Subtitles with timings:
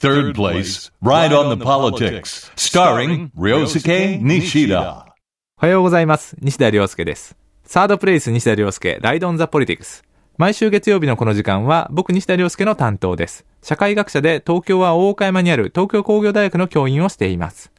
[0.00, 5.04] Third place, Ride on the Politics, starring Ryosuke Nishida.
[5.58, 6.38] おはようございます。
[6.40, 7.36] 西田亮介です。
[7.64, 10.02] サードプレイス西田亮介、ライドオンザポリティクス。
[10.38, 13.44] 毎週月曜日のこの時間は僕西田亮介の担当です。
[13.62, 17.70] 社会学者で東京は大岡山にある東京工業大学の教員をしています。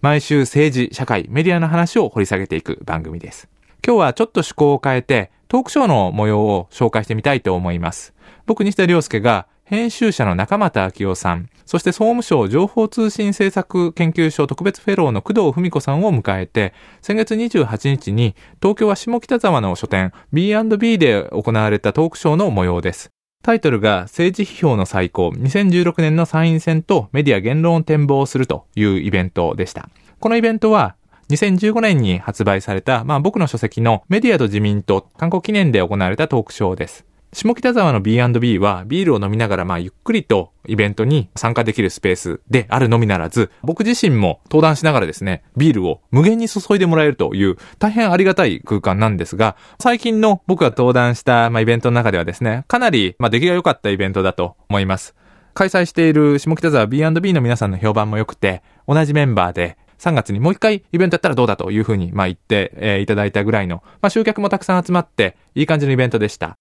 [0.00, 3.50] 毎週政治、社会、メディアの話を掘り下げていく番組です。
[3.86, 8.14] 今日はちょっと趣向を変えてトークショーの模様を紹介してみたいと思います。
[8.46, 23.10] 僕西田亮介が編集者の中俣昭夫さん、そして総務省情報通信政策研究所特別フェローの工藤文子さんを迎えて、先月28日に東京は下北沢の書店 B&B で行われたトークショーの模様です。
[23.42, 29.88] タイトルが政治批評の最高2016年の参院選とメディア言論を展望するというイベントでした。
[30.20, 30.96] このイベントは
[31.30, 37.04] 2015年に発売された、まあ僕の書籍のメディアと自民党韓国記念で行われたトークショーです。
[37.32, 55.14] 下北沢の B&B はビールを飲みながらまあゆっくりとイベントに参加できるスペースであるのみならず、僕自身も登壇しながらですね、ビールを無限に注いでもらえるという大変ありがたい空間なんですが、最近の僕が登壇したまあイベントの中ではですね、かなりまあ出来が良かったイベントだと思います。
[55.54, 66.56] 開催している下北沢 B&B の皆さんの評判も良くて、同じメンバーで3月にもう一回イベントやったらどうだというふうに、まあ言って、えーいただいたぐらいの、まあ集客もたくさん集まって、いい感じのイベントでした。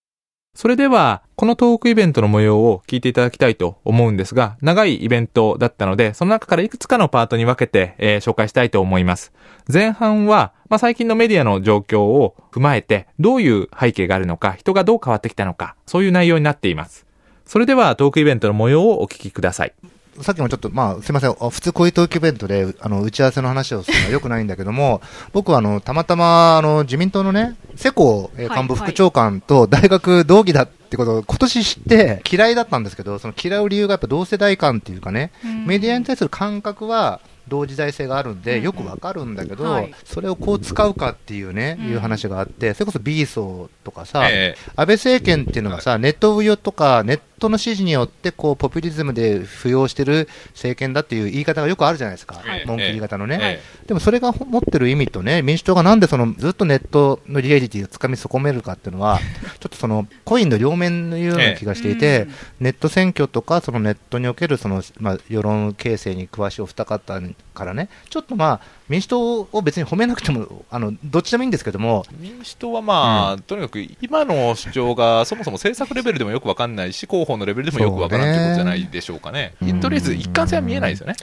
[0.55, 9.33] それでは、このトークイベントの模様を聞いていただきたいと思うんですが、長いイベントだったので、その中からいくつかのパートに分けて、えー紹介したいと思います。
[9.71, 17.05] 前半は、まあ、最近のメディアの状況を踏まえて、どういう背景があるのか、人がどう変わってきたのか、そういう内容になっています。
[17.45, 19.73] それでは、トークイベントの模様をお聞きください。
[20.21, 21.31] さっきもちょっと、まあ、すみません。
[21.31, 25.01] あ普通こういうトークイベントで、あの、打ち合わせの話をするのは良くないんだけども、
[25.33, 35.31] 僕はあの、たまたま、あの、自民党のね、世耕幹部副長官と大学同期だってことを今年知って嫌いだったんですけど、その嫌う理由がやっぱ同世代間っていうかね、
[35.65, 39.93] メディアに対する感覚は、同時代性があるんで、よくわかるんだけど、はい。
[40.03, 52.41] それをこう使うかっていうね、いう話があって、それこそ B 層とかさ、え安倍政権っていうのがさ、ネット運用とか、ネットの指示によって、こう、ポピュリズムで浮揚してる政権だっていう言い方がよくあるじゃないですか。
[52.47, 53.39] ええ文句言い方のね。
[53.41, 59.19] えでもそれが持ってる意味とね、民主党がなんでその、ずっとネットのリアリティをつかみ損めるかっていうのは、
[59.59, 67.19] ちょっとその、コインの両面のような気がしていて、ええネット選挙とか、そのネットにおけるその、まあ、世論形成に詳しいお二方
[67.53, 79.55] からね、ちょっとまあ、民主党を別に褒めなくても、あの、どっちでもいいんですけども、民主党はまあ、とにかく今の主張が そもそも政策レベルでもよくわかんないし、広報のレベルでもよくわからんということじゃないでしょうかね。
[79.61, 79.79] うん。
[79.79, 81.15] とりあえず一貫性は見えないですよね。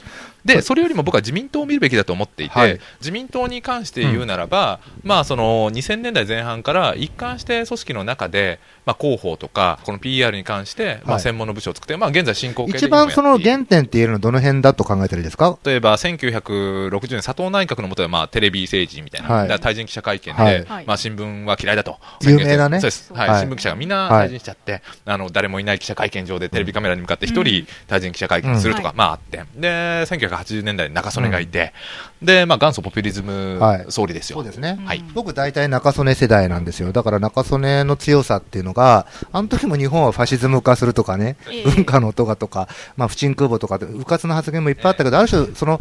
[0.43, 2.79] で、それよりも僕は自民党を見るべきだと思っていて、はい。
[2.99, 11.15] 自民党に関して言うならば、まあその2000年代前半から一貫して組織の中で、まあ広報とか、この PR に関して、まはい。
[11.17, 15.57] あ専門の部署を作って、まあ現在進行形で一番その現原点って言えるのはどの辺だと考えたらいいですか？
[15.63, 19.59] 例えば1960年、佐藤内閣の下ではまあテレビ政治みたいな、はい。
[19.59, 20.63] 対人記者会見で、はい。
[20.65, 20.85] はい。
[20.85, 22.79] まあ、新聞は嫌いだと、有名なね。
[22.79, 23.29] そうです、はい。
[23.29, 23.39] はい。
[23.41, 24.27] 新聞記者がみんなはい。
[24.27, 28.97] 退陣しちゃって、あの誰もいない記者会見場でテレビカメラに向かって一人退陣記者会見するとか、うん。
[28.97, 31.73] まああって、で1980年代に中曽根がいて、
[32.21, 33.85] でまあ、元祖ポピュリズムはい。
[33.89, 34.37] 総理ですよ。
[34.37, 34.79] そうですね。
[34.85, 35.03] はい。
[35.13, 36.91] 僕大体中曽根世代なんですよ。
[36.91, 41.63] だから中曽根の強さっていうのが、あの時も日本はファシズム化するとかね、ええ。
[41.63, 45.79] 文化の音がとか、まあ不沈空母とか、迂闊な発言もいっぱいあったけど、ある種、その、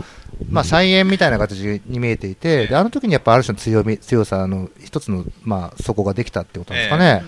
[0.50, 7.22] まあ再演みたいな形に見えていて、で、あの時にやっぱある種の強み、強さの一つの、まあ、底ができたってことなんですかね。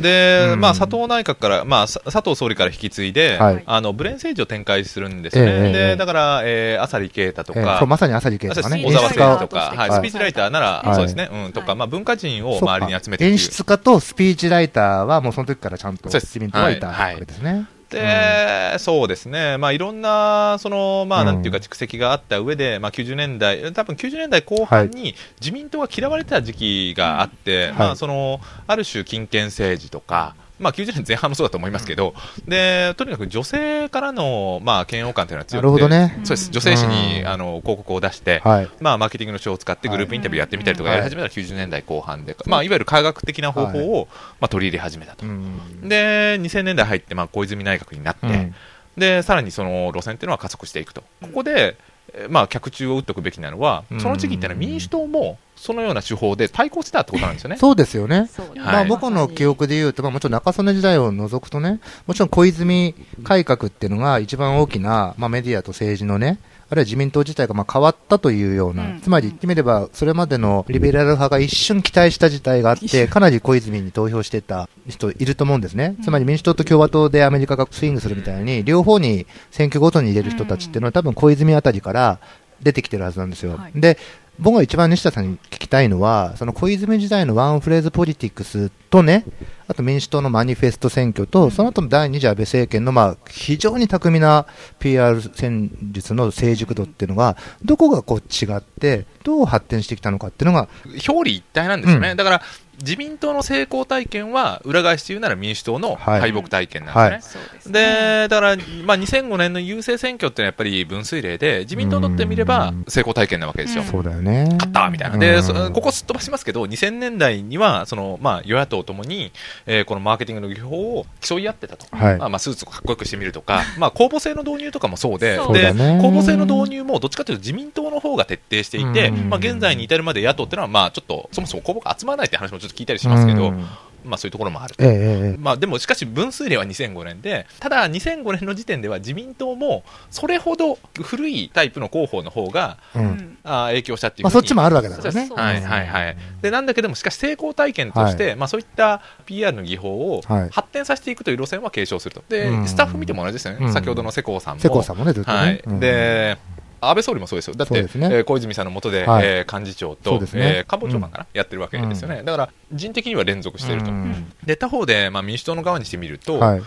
[0.00, 0.60] で、うん。
[0.60, 3.62] まあ、佐藤内閣から、まあ、さ佐藤総理から引き継いで、はい。
[3.66, 11.76] あのブレーン政治を展開するんですよね、ええええでだから、えー、浅利啓太とか、ええそう、まさに朝日圭とかね、小沢誠とか、はいはいスピーチライターなら、はいそうですね、うん、とか、はい。
[11.76, 16.26] まあ、文化人を周りに集めて演出家とスピーチライターはもうその時からちゃんとそうです。
[16.26, 17.66] 自民党はいたわはいけですね。
[17.90, 21.26] で、そうですね、まあ、いろんな、その、まあ、うん。
[21.26, 27.96] なんていうか、蓄積があった上で、まあ、90年代、多分90年代後半に自民党が嫌われてた時期があって、まあ、はい。
[27.96, 32.14] その、ある種、金権政治とか、まあ、90年前半もそうだと思いますけど、
[32.46, 36.20] で、とにかく女性からの、まあ、嫌悪感というのは強くて、なるほどね。
[36.24, 36.50] そうです。
[36.50, 38.68] 女性誌に、うんあの、広告を出して、はい。
[38.80, 44.08] まあ、マーケティングの書を使ってグループインタビューやってみたりとかはいやり始めたら90年代後半で、まあ、いわゆる科学的な方法を、
[44.40, 45.26] まあ、取り入れ始めたと。
[45.26, 48.54] うんで、2000年代入って、まあ、小泉内閣になって、うん
[48.96, 51.02] で、さらにその路線っていうのは加速していくと。
[51.22, 51.89] ここで、えー
[52.28, 57.56] まあ、脚注を打っておくべきなのは、その時期っていうのは民主党も、そのような手法で対抗してたってことなんですよね。
[57.58, 58.28] そうですよね。
[58.34, 66.38] そうですまあ、僕の記憶で言うと、まあ、もちろん中曽根時代を除くとね、もちろん小泉改革っていうのが一番大きな、まあ、メディアと政治のね、
[66.70, 69.00] あるいは自民党自体がまあ変わったというような、うん。
[69.00, 75.96] つまり言ってみれば、それまでのリベラル派が一瞬期待した事態があって、かなり小泉に投票してた人いると思うんですね。
[76.02, 82.20] つまり民主党と共和党でアメリカがスイングするみたいに、両方に選挙ごとに入れる人たちっていうのは多分小泉あたりから
[82.62, 83.56] 出てきてるはずなんですよ。
[83.56, 83.72] はい。
[83.74, 83.98] で、
[84.40, 89.24] 僕が一番西田さんに聞きたいのは、その小泉時代のワンフレーズポリティクスとね、
[89.68, 94.46] あと民主党のマニフェスト選挙と、その後の第二次安倍政権の、まあ、非常に巧みな
[94.78, 102.10] PR 戦術の成熟度っていうのが、どこがこう違って、どう発展してきたのかっていうのが、表裏一体なんですよね。
[102.10, 102.42] うんだから、
[102.82, 107.42] 自民党の成功体験は、裏返して言うなら民主党の敗北体験なんですね。
[107.42, 107.72] そうですね。
[107.72, 113.82] で、だから、まあ、2005年の郵政選挙ってのはやっぱり分水嶺で、自民党にとってみれば成功体験なわけですよ。
[113.82, 114.44] うんそうだよね。
[114.52, 115.18] 勝ったみたいな。
[115.18, 119.32] で、そここすっ飛ばしますけど、2000年代には、その、まあ、与野党ともに、
[119.66, 121.84] えーこのマーケティングの技法を競い合ってたと。
[121.90, 125.74] はいまあ、まあ、スーツをかっこよくしてみるとか、まあ、公募制の導入とかもそうで、そうで、公
[126.10, 133.66] 募制の導入もどっちかというと自民党の方が徹底していて、うんまあ、現在に至るまで野党っていうのは、まあ、ちょっと、そもそも公募が集まらないって話もちょっと聞いたりしますけど、うん
[134.04, 134.74] まあ、そういうところもある。
[134.78, 145.30] ええええまあ、でもしかし分水嶺は2005年で、ただ2005年の時点では自民党もそれほど古いタイプの候補の方がうんうんあー影響したっていうまあ、そっちもあるわけだからね。
[145.34, 146.16] はいはいはい。
[146.42, 152.22] で、なんだけども、しかし成功体験として、まあそういった PR の技法をはい発展させていくという路線は継承すると。
[152.28, 153.66] で、うんスタッフ見ても同じですよね。
[153.66, 154.60] うん先ほどの世耕さんも。
[154.60, 155.38] 世耕さんもね、ずっとね。
[155.38, 155.62] はい。
[155.66, 156.38] うんで、
[156.80, 157.54] 安倍総理もそうですよ。
[157.54, 162.22] だって、ねえー小泉さんの下で、はいえー幹事長と、ねえー官房長官かな、やってるわけですよね。
[162.22, 163.90] だから、人的には連続していると。
[163.90, 166.62] うんで、他方で、まあ民主党の側にしてみると、はい。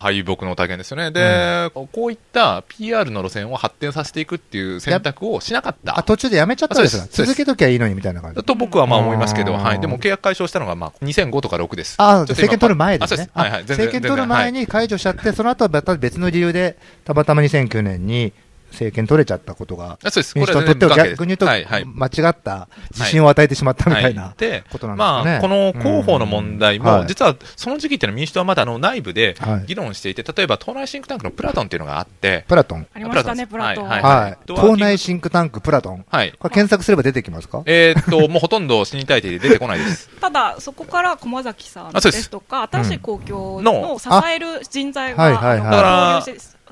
[0.00, 1.10] 敗北の体験ですよね。
[1.10, 6.04] で、こういった PR の路線を発展させていくっていう選択をしなかったあ、。
[6.04, 7.08] 途中でやめちゃったんですか？
[7.10, 8.40] 続けときゃいいのにみたいな感じ。
[8.44, 9.80] と僕はまあ思いますけど、うんはい。
[9.80, 11.96] でも契約解消したのがまあ2005とか6です。
[11.98, 13.28] あ政権取る前ですね。
[13.34, 13.62] はいはい。
[13.62, 18.32] 政権取る前に解除しちゃって、その後はまた別の理由で、たまたま2009年に
[18.70, 20.34] 政権取れちゃったことが、あそうです。
[20.36, 21.84] 民主党にとっては逆に言うと、はいはい。
[21.84, 24.34] 間違った自信を与えてしまったみたいな
[24.70, 25.30] ことなんですかね。
[25.30, 32.86] まあ、この広報の問題も、うんはい実はその時期っていうのは民主党はまだあの内部ではい議論していて、例えば党内シンクタンクのプラトンっていうのがあって、プラトン。
[32.94, 33.88] ありましたね、プラトン。
[33.88, 34.38] はいはい。
[34.46, 36.04] 党内シンクタンクプラトン。
[36.08, 36.32] はい。
[36.38, 37.62] これ検索すれば出てきますか？
[37.66, 40.10] えーっと、もうほとんど死にたいて出てこないです。
[40.20, 46.22] ただ、そこから駒崎さんあそうですとか、新しい公共のの支える人材あはいはいはいが、だから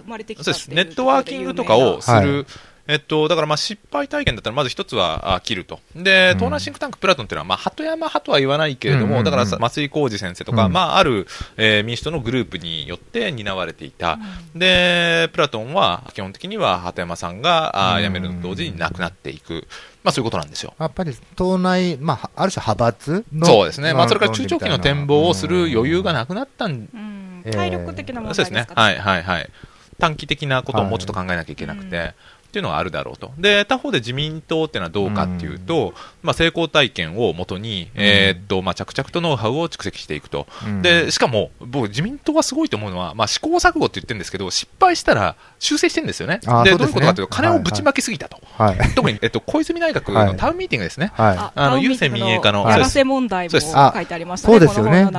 [0.02, 0.69] 生まれてきそうです。
[0.69, 2.46] ネットワーキングとかをすはる、
[2.88, 5.81] えっと、だからまあ失敗体験だったらまず一つはあ切ると。
[5.94, 11.26] で、うん東南シンクタンクプラトンっていうのは、まあ、鳩山派とは言わないけれども、うんうんうんだからさ松井浩二先生とか、うんまあ、ある、
[11.56, 14.19] えー民主党のグループによって担われていた。
[14.54, 19.66] で、プラトンは基本的には鳩山さんがあうん辞めるのと同時に亡くなっていく。
[20.04, 20.72] まあ、そういうことなんですよ。
[20.78, 23.46] やっぱり党内、まあ、ある種派閥の。
[23.46, 23.93] そうですね。
[23.93, 28.58] まあ、それから中長期の展望をする余裕がななくなったんうんえー体力的な問そうですね。
[28.58, 29.50] 題ですかはいはいはい。
[29.98, 32.14] 短期的なことをもうちょっと考えなきゃいけなくて、はい
[32.46, 33.32] っていうのがあるだろうと。
[33.37, 40.46] で、他方で自民党っていうのはどうかっていうと、まあ成功体験をもとに、えーっと、まあ着々とノウハウを蓄積していくと。
[40.64, 46.40] うんで、しかも、僕自民党はすごいと思うのは、まあ試行錯誤って言ってるんですけど、失敗したら修正してるんですよね。
[46.43, 48.40] で、ねどういうことかというと、金をぶちまきすぎたと。
[48.56, 48.78] はい。
[48.94, 51.12] 特に、えっと、小泉内閣のタウンミーティングですね。
[51.14, 55.10] はあの郵政民営化のやらせ問題もそうです書いてありましたね、そうですよね。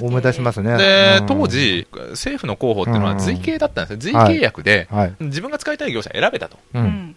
[0.00, 0.78] 思い出しますね。
[0.78, 3.98] でう、ん当、時、政府の広報っていうのは随契だったんですよ。
[3.98, 5.14] 随はい契約で、はい。
[5.20, 6.58] 自分が使いたい業者選べたと。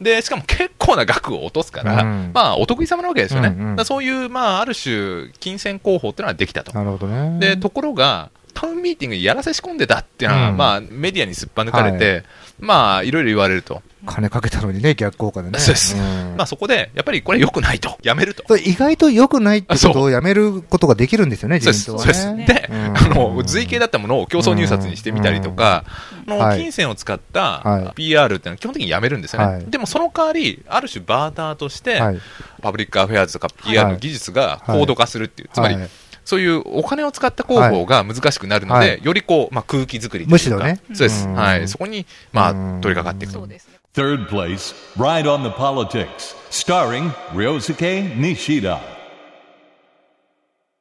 [0.01, 3.83] で、しかも結構な額を落とすから、うんまあ、お得意様なわけですよね。
[3.83, 6.73] そういう、まあ、ある種、金銭広報っていうのはできたと。
[6.73, 7.39] なるほどね。
[7.39, 12.23] で、ところが、タウンミーティングにやらせ仕込んでたっていうのは、うんまあ、メディアにすっぱ抜かれて、
[12.59, 13.83] まあ、いろいろ言われると。
[14.07, 15.59] 金かけたのにね、逆効果でね。
[15.59, 17.97] そうですんまあ、そこで、やっぱりこれ良くないと。
[18.01, 18.57] やめると。
[18.57, 21.69] 意外と良くないってこあそうとをやめることができるんですよね、自。
[21.69, 22.13] 民党はね。
[22.13, 22.53] そうです。
[22.53, 25.83] で、うんあの、随契だったものを競争入札にしてみたりとか、
[26.25, 29.53] のはい金銭を使っはたい PR っていうのは基本的にやめるんですよね。
[29.53, 32.19] はいでもその代わり、ある種バーターとして、はい。
[32.61, 35.89] パブリックアフェアーズとか PR の技術が高度化するっていう、つまり、はい
[36.27, 41.25] そういうお金を使った広報が難しくなるので、はいよりこう、まあ、空気作りというかむしろねそうです。
[41.25, 41.65] うんはい。
[41.69, 43.39] そこに、まあ、うん取り掛かっていくと。
[43.39, 43.76] そうですね。
[43.97, 48.77] Third place, Ride on the Politics, starring Ryosuke Nishida.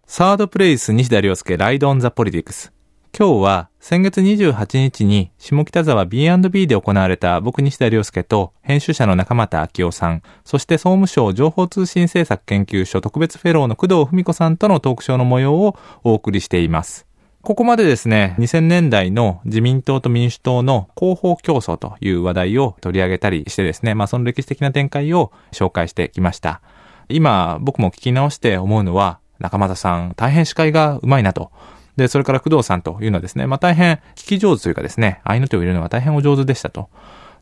[0.05, 2.75] サードプレイス西田亮介ライドオンザポリティクス。
[3.19, 17.06] 今日は先月28日に下北沢 B&B で行われた僕西田亮介と編集者の中俣明夫さん、そして総務省情報通信政策研究所特別フェローの工藤文子さんとのトークショーの模様をお送りしています。
[17.47, 26.61] ここまでですね、2000年代の自民党と民主党の広報競争という話題を取り上げたりしてですね、まあその歴史的な展開を紹介してきました。
[27.09, 31.53] 今僕も聞き直して思うのは、中俣さん大変司会がうまいなと。
[31.95, 36.91] で、それから工藤さんというのはですね、まあ大変聞き上手というかですね、愛の手を入れるのが大変お上手でしたと。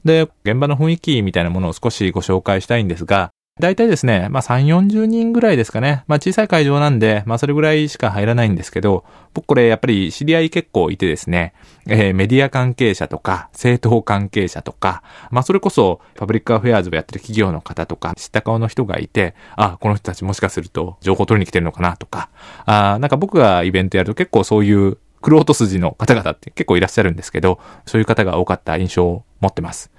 [0.04, 6.02] で、現場の雰囲気みたいなものを少しご紹介したいんですが、大体ですね、まあ3、40人ぐらいですかね。
[6.08, 11.54] まあ小さい会場なんで、まあそれぐらいしか入らないんですけど、僕これやっぱり知り合い結構いてですね、
[11.86, 22.30] えーメディア関係者とか、政党関係者とか、まあそれこそパブリックアフェアーズをやってる企業の方とか、知った顔の人がいて、あ、この人たちもしかすると情報取りに来てるのかなとか、
[22.66, 29.92] あなんか僕がイベントやると結構そういうクロート筋の方々って結構いらっしゃるんですけど、そういう方が多かった印象を持ってます。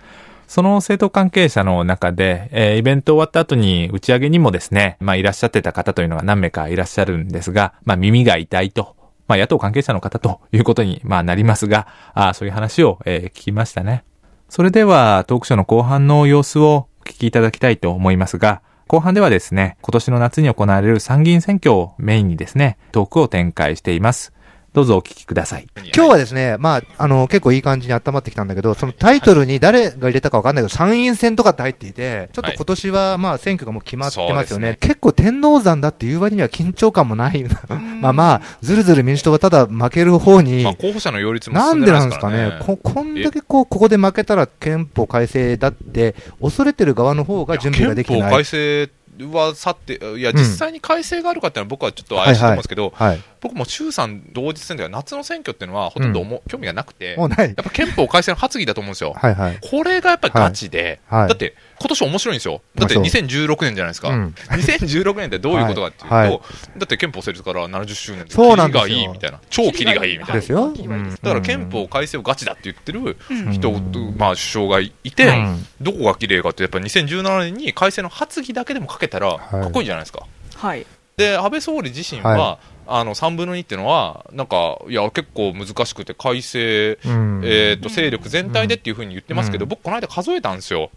[0.48, 8.96] その政党関係者の中で、えーイベント終わった後に打ち上げにもですね、まあいらっしゃってた方というのが何名かいらっしゃるんですが、まあ耳が痛いと、
[9.28, 14.04] まあ野党関係者の方ということにまあなりますが、あーそういう話を、えー聞きましたね。
[14.50, 24.32] それではトークショーの後半の様子をお聞きいただきたいと思いますが、後半ではですね、今年の夏に行われる参議院選挙をメインにですね、トークを展開しています。
[24.76, 25.68] どうぞお聞きください。
[25.96, 34.44] 今日はですね、まあ、あの、結構いい感じに温まってきたんだけど、そのタイトルに誰が入れたかわかんないけど、参院選とかって入っていて、ちょっと今年は、まあ、選挙がもう決まってますよね。
[34.46, 37.46] そうです結構天王山だっていう割には緊張感もない。
[38.02, 42.60] まあまあ、ずるずる民主党がただ負ける方に、まあ、候補者の擁立もなん進んでなでないんですかですからね。
[42.60, 48.36] ねこ、こんだけこう、ここで負けたら憲法改正だって、恐れてる側の方が準備ができて憲法ない。
[48.44, 48.90] 改正
[49.24, 53.22] はさって、いや、実際に改正があるかっていうのは僕はちょっと怪しいと思うんですけど、はい。
[53.42, 57.30] 僕も衆参同日選というか、夏の選挙っていうのはほとんど思う興味がなくて、やっ。
[57.56, 59.14] ぱ憲法改正の発議だと思うんですよ。
[59.16, 59.60] はいはい。
[59.62, 62.62] これがやっぱりガチで、はいはいだって今年面白いんですよ。
[62.76, 64.10] だってそう2016年じゃないですか。
[64.10, 66.40] うん2016年ってどういうことかっていうと、はいはい
[66.78, 70.40] だって憲法成立から70周年で、そうなんですよキリがいいみたいな、超キリがいいみたいな。
[70.42, 70.74] ですよ。
[70.74, 73.72] だから憲法改正をガチだって言ってるうん人、
[74.18, 80.26] まあ首相がいて、うんどこが綺麗かって、やっぱ2017年に改正の発議だけでもかけたら、はいかっこいいじゃないですか。
[80.56, 80.86] はい。
[81.18, 87.42] で、安倍総理自身は、はあの3分の2っていうのは、なんか、いや、結構難しくて、改正、うん。
[87.44, 89.70] えー、と勢力全体でっていうふうに言ってますけど、うん。
[89.70, 90.90] 僕、この間数えたんですよ、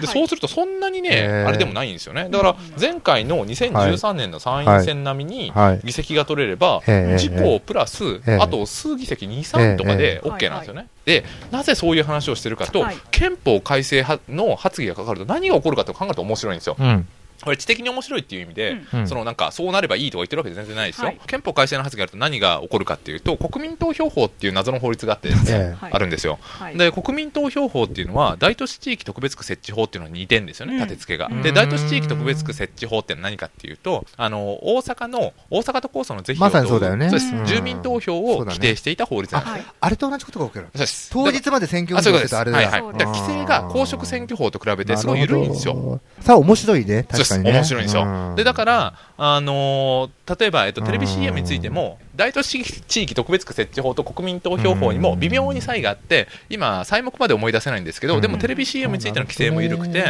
[0.00, 0.14] ではい。
[0.14, 5.80] そうするとそんなにね、あれでもないんですよね、だから前回の2013年の参院選並みにはい。
[5.84, 10.88] 議席が取れれば、ええ自公プラス、えあと数議席2、3とかでええ OK なんですよね。
[11.04, 12.96] でなぜそういう話をしてるかと、はい。
[13.10, 16.76] 憲法改正派の発議がかかると何が起こるかと考えると面白いんですよ。
[16.78, 17.06] うん。
[17.42, 26.78] これ知的に面白いっていう意味で、うんそのなんかそうなればいいとか言ってるわけで全然ないですよ、はい憲法改正の発議があると何が起こるかっていうと国民投票法っていう謎の法律があってですね、あるんですよはい。
[26.78, 31.28] で国民投票法っていうのは大都市地域特別区設置法っていうのに似てんですよね、うん立て付けが。
[31.30, 39.62] うんで大都市地域特別区設置法って何かっていうとあの大阪の大阪都構想の是非をまさにそうだよねそうですうん住民投票を規定していた法律なんですよ。
[39.64, 39.74] はい。
[39.80, 40.66] あれと同じことが起きる。
[40.66, 41.96] そうです当日まで選挙。
[42.02, 42.58] してたあれだ。
[42.58, 42.98] はいはい。
[42.98, 46.00] だから規制が公職選挙法と比べてすごい緩いんですよ。。
[46.20, 47.04] さあ、面白いね。
[47.10, 47.35] 確かにね。
[47.42, 48.02] 面白いんですよ。
[48.04, 60.04] うんで、だから、あのー例えば、えっと、テレビうん CM についても、大都市地域特別区設置法と国民投票法にも微妙に差異があって、今、細目まで思い出せないんですけど、うんでもテレビ CM についての規制も緩くて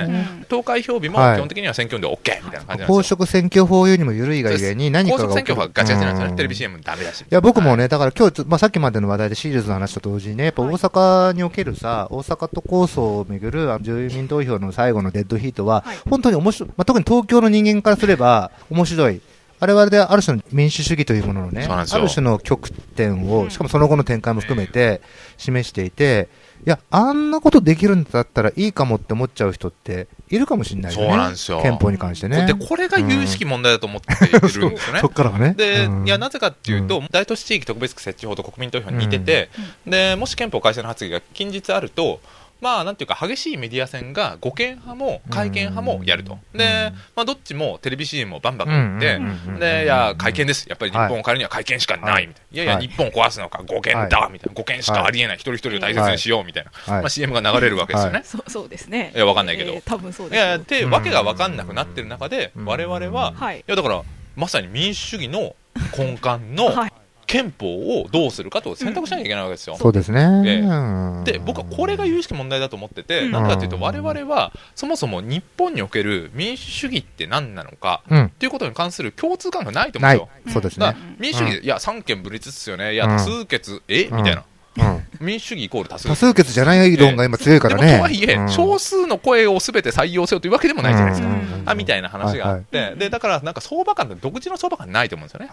[0.48, 3.02] 投開票日もはい基本的には選挙運動 OK みたいな感じなんです公よ。
[3.02, 6.36] 職選挙法よりも緩いがゆえに何かが公職選挙法はガチガチなんですよね。
[6.36, 7.24] テレビい CM ダメだし。
[7.28, 19.20] や、僕もはいね、だから今日ちょ、まあ、さっきまでの話題でシールズの話と同時にね、やっぱ大阪におけるさ、大阪都構想をめぐるあの住民投票の最後のデッドヒートは、はい本当に面白い、まあ、特に東京の人間からすれば面白い。
[19.58, 25.00] あれはあれである種の民主主義というもののね、ある種の極点を、うんしかもその後の展開も含めて
[25.36, 26.28] 示していて、
[26.66, 31.06] いや、あんなことできるんだったらいいかもって思っちゃう人っているかもしれないよね。
[31.08, 32.46] そうなんですよ憲法に関してね。
[32.46, 35.06] で、これが有識問題だと思っているんですよねそ。
[35.06, 35.54] っからがね。
[35.54, 39.50] で、うんいや、なぜかっていうと、大都市地域特別区設置法と国民投票に似てて、
[39.86, 42.20] で、もし憲法改正の発議が近日あると、
[42.60, 46.38] まあ、なんていうか、激しいメディア戦が護憲派も改憲派もやると。
[46.52, 49.20] うんで、まあ、どっちもテレビ CM をバンバン打って
[49.60, 50.66] で、いや、改憲です。
[50.68, 52.56] やっぱり日本を変えるには改憲しかない、みたいな。
[52.56, 54.54] いやいや、はい日本を壊すのか、護憲だ、みたいな。
[54.54, 55.36] 護憲しかありえない。
[55.36, 56.70] 一人一人を大切にしよう、みたいな。
[56.72, 58.22] はいまあ、CM が流れるわけですよね。
[58.24, 59.12] そうそうですね。
[59.14, 60.46] いやわかんないけどえー多分そうですよ。
[60.46, 64.02] いや、って、わけが分かんなくなってる中で、うん我々は、はいいや、だから、
[64.34, 65.54] まさに民主主義の
[65.96, 66.92] 根幹のはい。
[67.26, 69.76] 憲法をどうするかと選択しなきゃいけないわけですよ。
[69.76, 71.22] そうですね。
[71.24, 78.24] で、僕はこれが有識問題だと思ってて、うんなんでかというと、我々は、そもそも日本における民主主義って何なのか、うん。
[78.26, 80.52] っていうことに関する共通感がないと思うんないですよ。。
[80.52, 80.96] そうですね。
[81.18, 82.94] 民主主義、いや、三権分立っすよね。
[82.94, 84.04] いや、うん多数決、え？
[84.04, 84.44] みたいな。
[84.78, 85.06] うん。
[85.20, 87.86] 民主主義イコール多数多数決じゃない論が今強いからね。
[87.86, 91.28] でもとはいえ、うん少数の声をすべて採用せよというわけでもないじゃないですか。
[91.28, 95.50] うんあみたいな話があって、でだからなんか相場感って独自の相場感ないと思うんですよね。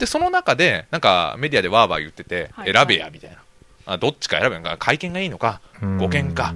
[0.00, 0.06] はい。
[0.06, 3.36] でその中でなんかメディアでわーわー言ってて、はい選べやみたいな。
[3.86, 6.54] あどっちか選べんか会見がいいのか、うん護憲か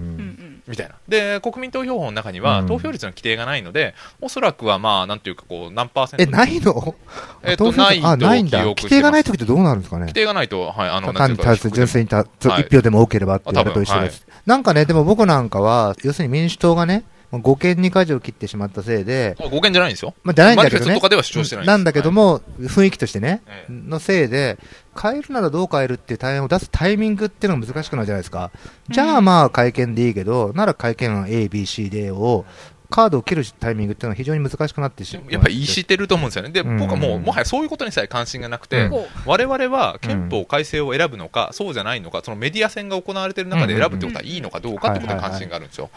[0.66, 0.94] みたいな。
[1.08, 6.94] で、国民投票法の中には、うん投票率の規定がないので、おそらくはまあ、なんていうか、こう、何パーセントえ、ないの？
[7.42, 8.64] えっと投票ないとあ、ないんだ。
[8.64, 10.02] 規定がない時ってどうなるんですかね？
[10.02, 12.26] 規定がないと、はい、あの、単に単純純粋にた、はい
[12.62, 14.26] 一票でも多ければっていうのと一緒です。
[14.46, 17.04] なんかね、でも僕なんかは、要するに民主党がね、
[17.40, 20.14] 5件に舵を切ってしまったせいで、語源じゃないんですよ。
[20.22, 20.86] まあ、じゃないんだけどね。
[20.86, 23.72] マニフェストとかでは主張してななんだけども、雰囲気としてね、ええ。
[23.72, 24.58] のせいで、
[25.00, 28.50] 変えるならどう変えるっていう対応を出すタイミングっていうのが難しくなるじゃないですか。
[28.88, 32.44] じゃあまあ会見でいいけど、なら会見は A、B、C、D を、
[32.94, 35.32] カードを切るタイミングっていうのは非常に難しくなってしまう。
[35.32, 36.50] やっぱり言い知ってると思うんですよね。
[36.50, 36.76] で、うん。
[36.76, 38.90] 僕はもう、もはやそういうことにさえ関心がなくて、うん。
[38.90, 45.90] こ我々は憲法改正を選ぶのか、そうじゃないのか、そのメディア戦が行われている中で選ぶってことはいいのかどうかってことに関心があるんですよ。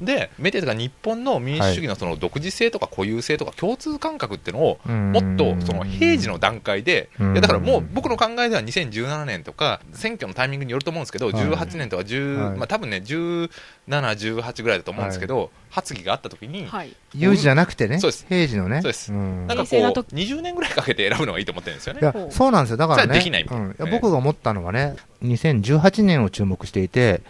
[0.00, 4.88] はで、メディアとか日本の民主主義のその独自性とか固有性とか共通感覚っていうのを、い。
[4.88, 13.50] もっとその平時の段階で、うんいやだからもう僕の考えでは2017年とか、選挙のタイミングによると思うんですけど、はい18年とか10、はいまあ多分ね、17、
[13.88, 16.94] 18ぐらいだと思うんですけど、発議があった時に、はい。
[17.14, 18.80] 有事じゃなくてね、そうです平時のね。
[18.82, 22.04] そうですんなんかこう、平成な時20年ぐらいかけて選ぶのがいいと思ってるんですよねい。
[22.04, 22.76] やそうなんですよ。
[22.76, 23.02] だからね。
[23.02, 27.20] それはできないみたいなうんいやええ僕が思ったのはね、2018年を注目していて、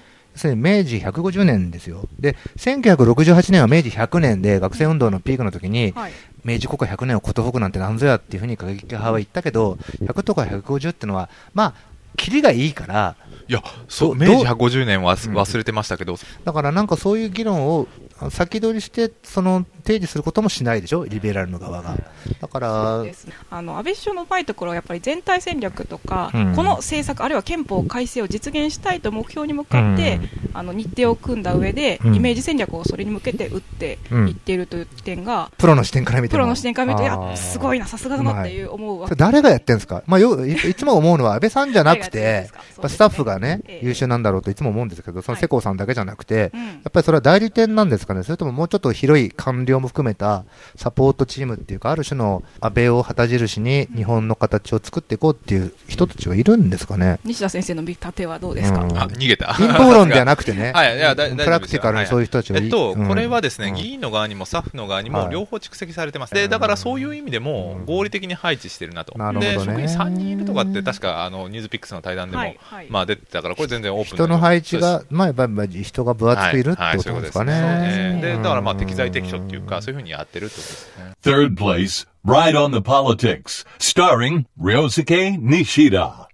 [0.54, 2.06] 明治150年ですよ。
[2.18, 6.12] で、1968年は明治100年で学生運動のピークの時に、はい。
[6.44, 11.74] 明治国家100年をことほくなんてなんぞやっていうふうに過激派は言ったけど、100とか150ってのは、まあ、
[12.16, 13.16] キリがいいから、
[13.48, 17.88] いや、そう、ど明治150年はうん忘れてましたけど、だからなんかそういう議論を
[18.30, 21.96] 先取りして、その提示することもしないでしょ、リベラルの側が。
[22.40, 23.32] だから、ですね。
[23.50, 26.54] あの安倍首相のうまいところはやっぱり全体戦略とか、うん。
[26.56, 30.20] この政策、あるいは憲法改正を実現したいと目標に向かって、
[30.54, 32.14] あの日程を組んだ上で、うん。
[32.14, 34.28] イメージ戦略をそれに向けて打ってうん。
[34.28, 36.38] いっているという点が、プロの視点から見ても。
[36.38, 37.32] プロの視点から見て、あー。
[37.32, 42.50] あすごいな、さすがだなっていう思うわ誰がやってんですか、まあ、よい いつも思うのは安倍さんじゃなくて、
[42.86, 43.86] スタッフがね、ええ。
[43.86, 45.42] 優秀なんだろうといつも思うんですけど、そのはい。
[45.42, 46.66] 世耕さんだけじゃなくて、うん。
[46.66, 50.44] やっぱりそれは代理店なんですかね、それとももうちょっと広い官僚も含めた
[50.76, 57.18] サポートチームっていうか、ある種の安倍を旗印に日本の形を作っていこうっていう人たちはいるんですかね。
[57.24, 58.98] 西田先生の見立てはどうですか、うん。
[58.98, 59.54] あ、逃げた。
[59.54, 63.08] 陰謀論ではなくてね、 はいいやだプラクティカルにそういう人たちがいえっと、うん。
[63.08, 63.74] これはですね、うん。
[63.74, 65.24] 議員の側にもスタッフの側にはい。
[65.26, 66.34] も両方蓄積されてます。
[66.34, 69.16] で、だからそういう意味でも合理的に配置してるなと。
[69.18, 69.52] なるほどね。
[69.58, 72.86] で、職員3人いるとかって確か、あの、ニュースピックスの対談でも、はいはい。
[72.90, 77.52] まあ出てたから、これ全然オープン人の配置が、まあ、やっぱり人が分厚くいるってことですかね。
[77.52, 81.12] はいはいそういうことですねで、だからまあうん適材適所っていうか、そういうふうにやってるってことですね。
[81.22, 86.26] Third place, Ride on the Politics, starring Ryosuke Nishida.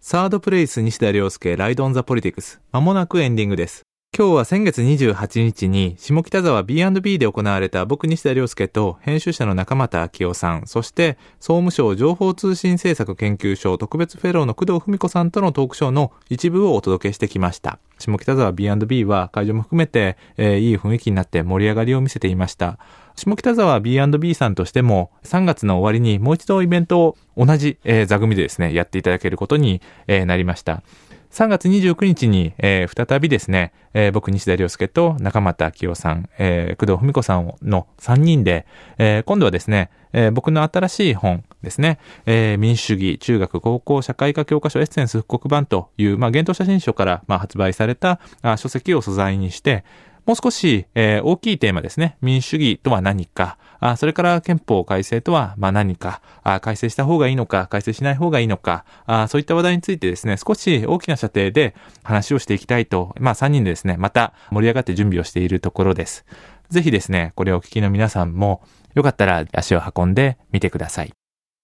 [0.00, 2.60] サードプレイス西田亮介ライドオンザポリティクス。
[2.70, 3.85] まもなくエンディングです。
[4.18, 17.78] 今日は先月28日に下北沢 B&B で行われた僕西田亮介と編集者の中俣明夫さん、そして総務省情報通信政策研究所特別フェローの工藤文子さんとのトークショーの一部をお届けしてきました。
[17.98, 22.78] 下北沢 B&B は会場も含めて、えーいい雰囲気になって盛り上がりを見せていました。
[23.16, 30.82] 下北沢 B&B さんとしても3月の終わりにもう一度イベントを同じ、えー座組でですね、やっていただけることに、えーなりました。
[31.30, 38.66] 3月29日に、えー再びですね、えー僕西田亮介と中俣明夫さん、えー工藤文子さんの3人で、
[38.98, 49.84] えー今度はですね、えー僕の新しい本ですね、えー民主主義中学高校社会科教科書エッセンス復刻版という、まあ、幻冬写真書から、まあ、発売されたあ書籍を素材にして、
[50.26, 52.18] もう少し、えー大きいテーマですね。
[52.20, 66.26] 民主主義とは何か、あそれから憲法改正とはまあ何かあ、改正した方がいいのか、改正しない方がいいのかあ、そういった話題についてですね、少し大きな射程で話をしていきたいと、まあ3人でですね、また盛り上がって準備をしているところです。
[66.70, 68.62] ぜひですね、これをお聞きの皆さんも、
[68.94, 71.12] よかったら足を運んでみてください。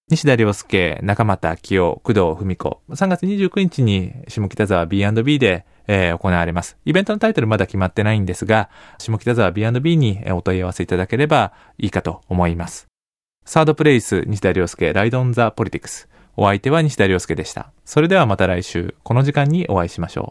[0.09, 2.83] 西田亮介、中俣清、工藤文子。
[2.91, 6.79] 3月29日に下北沢 B&B で、えー行われます。
[6.87, 12.87] イベントのタイトルまだ決まってないんですが、下北沢 B&B にお問い合わせいただければいいかと思います。
[13.45, 16.09] サードプレイス、西田亮介、ライドオンザポリティクス。
[16.37, 17.73] お相手は西田亮介でした。
[17.85, 20.31] それではまた来週、この時間にお会いしましょう。